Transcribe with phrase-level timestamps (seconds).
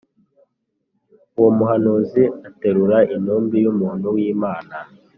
[1.37, 4.75] Uwo muhanuzi aterura intumbi y’umuntu w’Imana